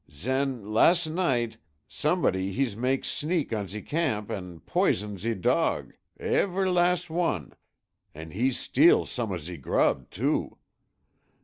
[0.09, 1.57] Zen las' night
[1.87, 9.05] som'body hees mak sneak on ze camp an' poison ze dog—ever' las' one—an' hees steal
[9.05, 10.57] som' of ze grub, too.